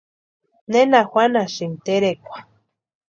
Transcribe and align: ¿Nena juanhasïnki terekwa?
¿Nena 0.71 0.99
juanhasïnki 1.11 1.81
terekwa? 1.85 2.37